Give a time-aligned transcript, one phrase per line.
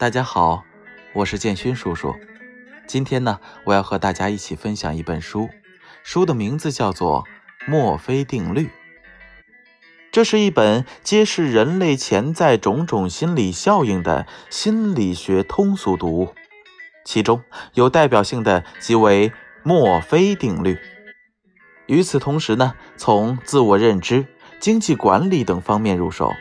[0.00, 0.62] 大家好，
[1.12, 2.14] 我是建勋叔叔。
[2.86, 5.48] 今天呢，我要和大家一起分享一本书，
[6.04, 7.24] 书的名字叫做
[7.68, 8.66] 《墨菲定律》。
[10.12, 16.32] 这是一本揭示人类潜在种种心理效应的心理学通俗读物，
[17.04, 17.42] 其中
[17.74, 19.32] 有代表性的即为
[19.64, 20.78] 墨菲定律。
[21.86, 24.26] 与此同时呢，从自我认知、
[24.60, 26.32] 经济管理等方面入手。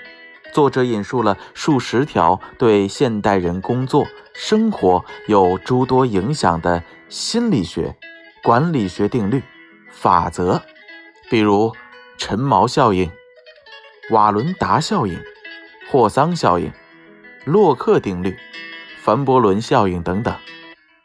[0.57, 7.95] 作者引述了数十条对现代人工作生活有诸多影响的心理学、
[8.41, 9.43] 管理学定律、
[9.91, 10.59] 法则，
[11.29, 11.75] 比如
[12.17, 13.11] 陈毛效应、
[14.09, 15.21] 瓦伦达效应、
[15.91, 16.73] 霍桑效应、
[17.45, 18.35] 洛克定律、
[19.03, 20.35] 凡伯伦效应等等，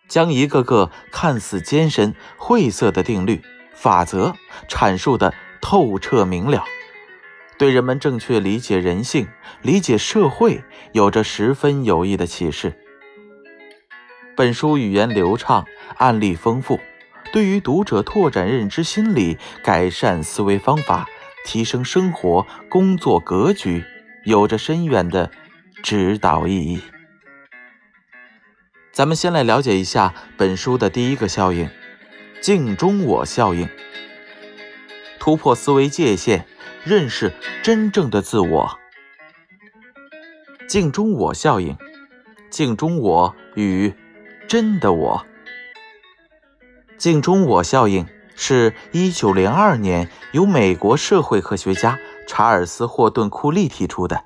[0.08, 3.42] 将一个个看似艰深晦涩的定律、
[3.74, 4.32] 法则
[4.66, 6.64] 阐述的透彻明了。
[7.62, 9.28] 对人们正确理解人性、
[9.60, 12.72] 理解社会有着十分有益的启示。
[14.36, 15.64] 本书语言流畅，
[15.96, 16.80] 案例丰富，
[17.32, 21.06] 对于读者拓展认知心理、改善思维方法、
[21.44, 23.84] 提升生活工作格局，
[24.24, 25.30] 有着深远的
[25.84, 26.82] 指导意义。
[28.90, 31.70] 咱们先来了解一下本书的第一个效应——
[32.42, 33.68] 镜中我效应，
[35.20, 36.44] 突破思维界限。
[36.84, 38.76] 认识真正的自我，
[40.68, 41.76] 镜中我效应，
[42.50, 43.94] 镜中我与
[44.48, 45.24] 真的我。
[46.98, 54.24] 镜中我效应是一九零二年由美国社会科学家查尔斯·霍顿·库利提出的。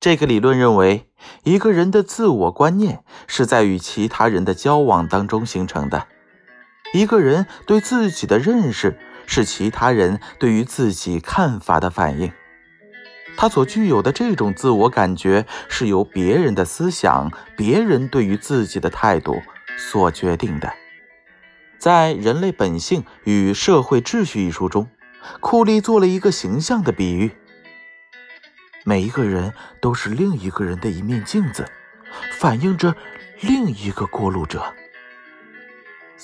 [0.00, 1.10] 这个理论认为，
[1.42, 6.06] 一个人的自我观念是在与其他人的交往当中形成的。
[6.94, 8.98] 一个人对自己的认识。
[9.34, 12.30] 是其他人对于自己看法的反应，
[13.34, 19.40] 他所具有的这种自我感觉是由别人的思想、别人对于自己的态度
[19.78, 20.70] 所决定的。
[21.78, 24.86] 在《人类本性与社会秩序》一书中，
[25.40, 27.30] 库利做了一个形象的比喻：
[28.84, 31.66] 每一个人都是另一个人的一面镜子，
[32.32, 32.94] 反映着
[33.40, 34.74] 另一个过路者。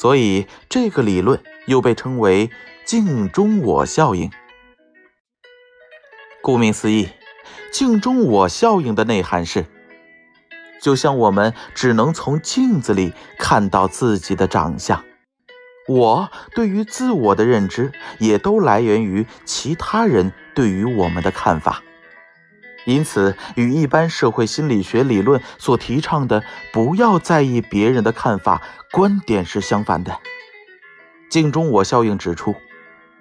[0.01, 2.51] 所以，这个理论又被称为。
[2.87, 4.31] 镜中我效应，
[6.41, 7.11] 顾名思义，
[7.71, 9.67] 镜中我效应的内涵是：
[10.81, 15.05] 就像我们只能从镜子里看到自己的长相，
[15.87, 21.83] 我对于自我的认知也都来源于其他人对于我们的看法。
[22.89, 30.19] 因此，与一般社会心理学理论所提倡的“不要在意别人的看法”观点是相反的。
[31.29, 32.57] 镜中我效应指出。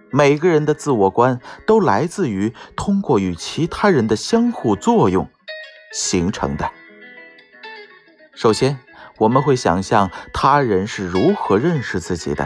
[0.10, 5.30] 每个人的自我观都来自于通过与其他人的相互作用
[5.92, 6.72] 形成的。
[8.34, 8.80] 首先，
[9.18, 12.46] 我们会想象他人是如何认识自己的；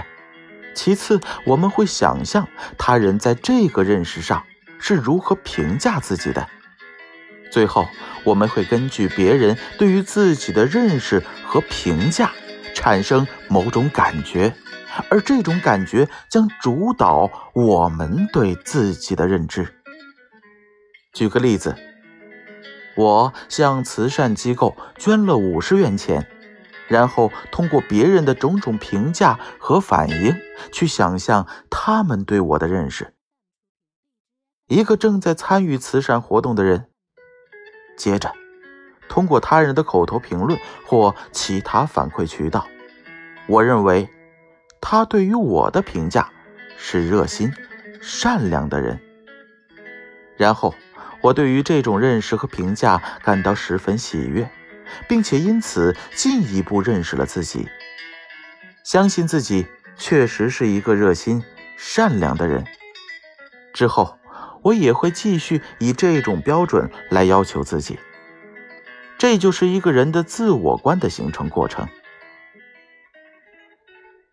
[0.73, 2.47] 其次，我们会想象
[2.79, 4.43] 他人在这个认识上
[4.79, 6.47] 是如何评价自己的；
[7.51, 7.85] 最后，
[8.23, 12.31] 我们会根据别人对于自己的认识和评价
[12.73, 14.53] 产生某种感觉。
[15.09, 19.73] 而这种感觉将主导我们对自己的认知。
[21.13, 21.75] 举个例子，
[22.97, 26.27] 我向慈善机构捐了五十元钱，
[26.89, 30.35] 然后通过别人的种种评价和反应，
[30.73, 33.13] 去想象他们对我的认识。
[34.67, 36.90] 一个正在参与慈善活动的人，
[37.97, 38.31] 接着
[39.07, 42.67] 通过他人的口头评论或其他反馈渠道，
[43.47, 44.09] 我认为。
[44.83, 46.27] 他对于我的评价
[46.75, 47.53] 是热心、
[48.01, 48.99] 善良的人。
[50.35, 50.73] 然后，
[51.21, 54.49] 我对于这种认识和评价感到十分喜悦，
[55.07, 57.69] 并且因此进一步认识了自己，
[58.83, 61.43] 相信自己确实是一个热心、
[61.77, 62.65] 善良的人。
[63.73, 64.17] 之后，
[64.61, 67.99] 我也会继续以这种标准来要求自己。
[69.17, 71.87] 这就是一个人的自我观的形成过程。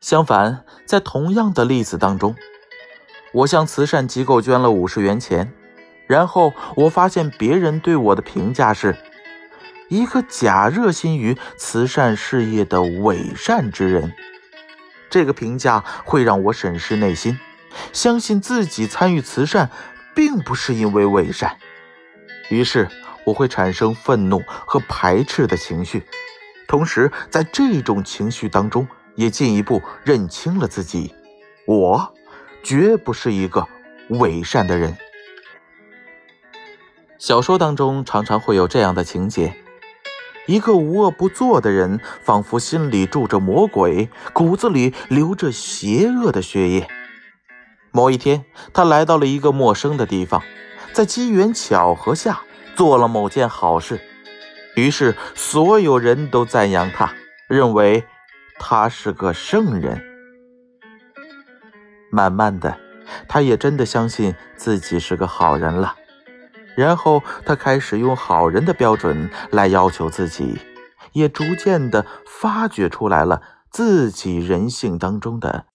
[0.00, 2.34] 相反，在同样的例子当中，
[3.32, 5.52] 我向慈善机构捐了五十元钱，
[6.06, 8.96] 然后我发现别人对我的评价是
[9.88, 14.14] 一个假热心于慈善事业的伪善之人。
[15.10, 17.38] 这个评价会让我审视内心，
[17.92, 19.68] 相信自己参与慈善
[20.18, 21.56] 并不是因为伪善，
[22.48, 22.88] 于是
[23.24, 26.02] 我会产生愤怒和排斥的情绪，
[26.66, 28.84] 同时在这种情绪当中。
[29.14, 31.12] 也进一步认清了自己，
[31.66, 32.14] 我
[32.62, 33.66] 绝不是一个
[34.10, 34.96] 伪善的人。
[37.18, 39.56] 小说当中常常会有这样的情节：
[40.46, 46.88] 一个无恶不作的人，仿佛心里住着魔鬼，骨子里流着邪恶的血液。
[47.98, 50.40] 某一天，他来到了一个陌生的地方，
[50.92, 52.42] 在机缘巧合下
[52.76, 54.00] 做了某件好事，
[54.76, 57.12] 于是所有人都赞扬他，
[57.48, 58.04] 认为
[58.56, 60.00] 他是个圣人。
[62.12, 62.78] 慢慢的，
[63.26, 65.96] 他也真的相信自己是个好人了。
[66.76, 70.60] 然后他开始用好人的标准来要求自己，
[71.14, 73.42] 也逐渐的发掘出来了
[73.72, 75.66] 自己人性当中的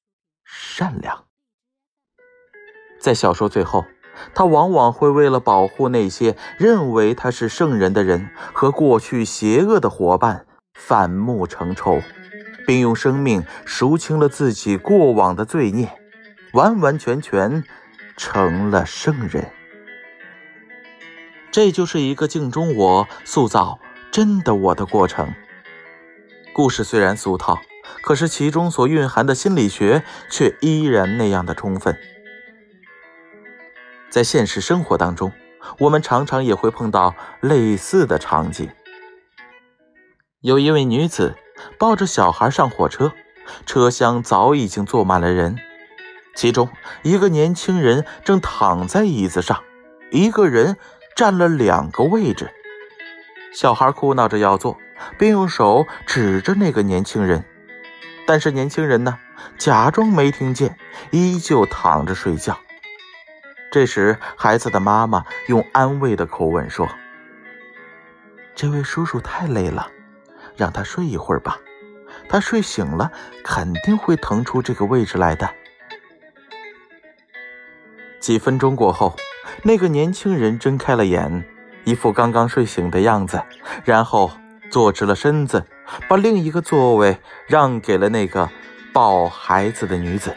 [0.46, 1.23] 善良。
[3.04, 3.84] 在小说最后，
[4.34, 12.00] 他往往会为了保护那些认为他是圣人的人和过去邪恶的伙伴反目成仇，
[12.66, 15.90] 并用生命赎清了自己过往的罪孽，
[16.54, 17.66] 完完全全
[18.16, 19.52] 成了圣人。
[21.52, 23.80] 这就是一个镜中我塑造
[24.12, 25.34] 真的我的过程。
[26.54, 27.60] 故事虽然俗套，
[28.02, 31.98] 可是其中所蕴含的心理学却依然那样的充分。
[34.14, 35.32] 在现实生活当中，
[35.80, 38.70] 我们常常也会碰到类似的场景。
[40.40, 41.36] 有一位女子
[41.80, 43.12] 抱着小孩上火车，
[43.66, 45.58] 车厢早已经坐满了人，
[46.36, 46.70] 其中
[47.02, 49.64] 一个年轻人正躺在椅子上，
[50.12, 50.78] 一个人。
[51.16, 52.50] 占了两个位置，
[53.54, 54.78] 小孩哭闹着要坐，
[55.20, 57.46] 并用手指着那个年轻人，
[58.26, 59.20] 但是年轻人呢，
[59.60, 60.76] 假装没听见，
[61.12, 62.58] 依旧躺着睡觉。
[63.74, 66.88] 这时，孩子的妈妈用安慰的口吻说
[68.54, 69.88] ：“这位叔叔太累了，
[70.56, 71.58] 让他睡一会儿吧，
[72.30, 73.12] 他睡醒了
[73.44, 75.50] 肯定会腾出这个位置来的。”
[78.22, 79.16] 几分钟过后。
[79.64, 81.44] 那个年轻人睁开了眼，
[81.84, 83.42] 一副刚刚睡醒的样子，
[83.84, 84.30] 然后
[84.70, 85.66] 坐直了身子，
[86.08, 87.18] 把另一个座位
[87.48, 88.48] 让给了那个
[88.94, 90.36] 抱孩子的女子。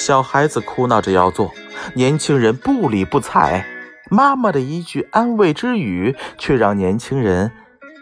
[0.00, 1.52] 小孩子哭闹着要坐，
[1.94, 3.66] 年轻人不理不睬。
[4.10, 7.52] 妈妈的一句安慰之语，却让年轻人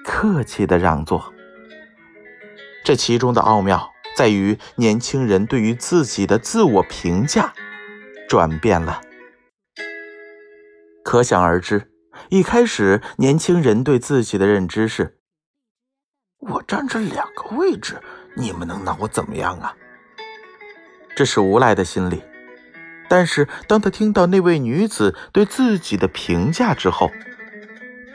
[0.04, 1.34] 客气的让座。
[2.84, 7.52] 这其中的奥妙在于，年轻人对于自己的自我评价。
[8.28, 9.00] 转变了，
[11.02, 11.90] 可想而知。
[12.28, 15.18] 一开始，年轻人对自己的认知是
[16.38, 18.00] ：“我占着两个位置，
[18.36, 19.74] 你们能拿我怎么样啊？”
[21.18, 22.22] 这是无赖的心理。
[23.08, 27.10] 但是，当他听到那位女子对自己的评价之后，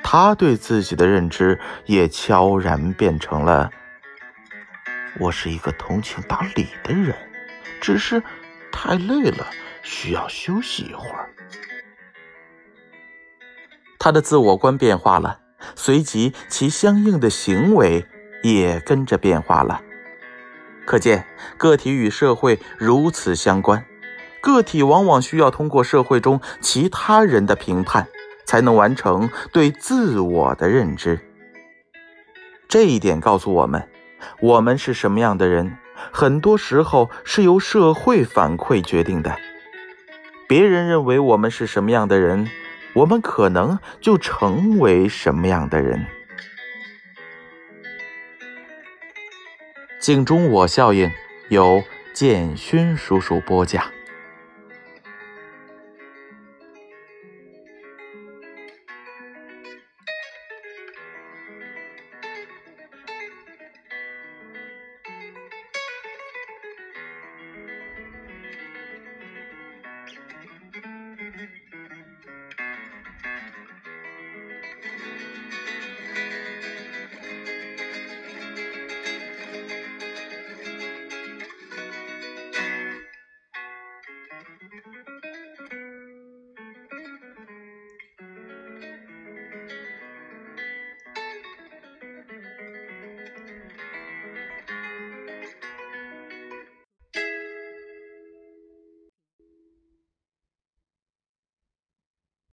[0.01, 3.69] 他对自己的认知也悄然变成了
[5.19, 7.13] ：“我是一个通情达理的人，
[7.81, 8.23] 只是
[8.71, 9.45] 太累了。”
[9.83, 11.29] 需要休息一会儿。
[13.99, 15.41] 他的自我观变化了，
[15.75, 18.05] 随即其相应的行为
[18.43, 19.81] 也跟着变化了。
[20.85, 21.25] 可见，
[21.57, 23.85] 个体与社会如此相关，
[24.41, 28.07] 个体往往需要通过社会中其他人的评判，
[28.45, 31.19] 才能完成对自我的认知。
[32.67, 33.87] 这一点告诉我们，
[34.41, 35.77] 我们是什么样的人，
[36.11, 39.37] 很多时候是由社会反馈决定的。
[40.47, 42.49] 别人认为我们是什么样的人，
[42.93, 46.05] 我们可能就成为什么样的人。
[50.03, 51.09] 镜中我效应
[51.47, 51.81] 由
[52.11, 53.85] 建勋叔叔播讲。